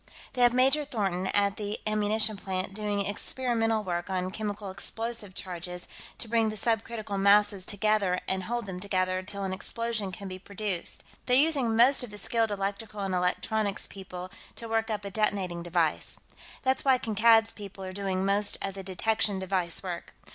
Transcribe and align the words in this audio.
They 0.33 0.41
have 0.41 0.51
Major 0.55 0.83
Thornton, 0.83 1.27
at 1.27 1.57
the 1.57 1.79
ammunition 1.85 2.35
plant, 2.35 2.73
doing 2.73 3.05
experimental 3.05 3.83
work 3.83 4.09
on 4.09 4.31
chemical 4.31 4.71
explosive 4.71 5.35
charges 5.35 5.87
to 6.17 6.27
bring 6.27 6.49
the 6.49 6.55
subcritical 6.55 7.19
masses 7.19 7.67
together 7.67 8.19
and 8.27 8.45
hold 8.45 8.65
them 8.65 8.79
together 8.79 9.21
till 9.21 9.43
an 9.43 9.53
explosion 9.53 10.11
can 10.11 10.27
be 10.27 10.39
produced; 10.39 11.03
they're 11.27 11.35
using 11.37 11.75
most 11.75 12.03
of 12.03 12.09
the 12.09 12.17
skilled 12.17 12.49
electrical 12.49 13.01
and 13.01 13.13
electronics 13.13 13.85
people 13.85 14.31
to 14.55 14.67
work 14.67 14.89
up 14.89 15.05
a 15.05 15.11
detonating 15.11 15.61
device. 15.61 16.19
That's 16.63 16.83
why 16.83 16.97
Kankad's 16.97 17.53
people 17.53 17.83
are 17.83 17.93
doing 17.93 18.25
most 18.25 18.57
of 18.59 18.73
the 18.73 18.81
detection 18.81 19.37
device 19.37 19.83
work. 19.83 20.15